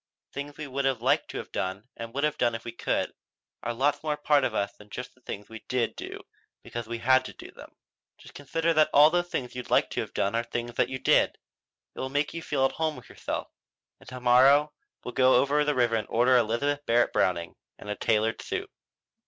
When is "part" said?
4.17-4.43